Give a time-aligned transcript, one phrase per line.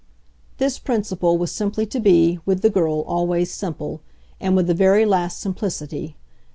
[0.57, 4.01] This principle was simply to be, with the girl, always simple
[4.39, 6.17] and with the very last simplicity.